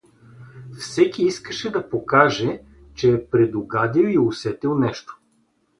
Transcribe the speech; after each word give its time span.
Всеки 0.79 1.23
искаше 1.23 1.71
да 1.71 1.89
покаже, 1.89 2.59
че 2.95 3.11
е 3.13 3.25
предугадил 3.29 4.07
и 4.07 4.19
усетил 4.19 4.75
нещо. 4.75 5.21